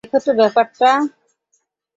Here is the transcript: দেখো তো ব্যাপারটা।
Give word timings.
দেখো 0.03 0.19
তো 0.25 0.31
ব্যাপারটা। 0.39 0.89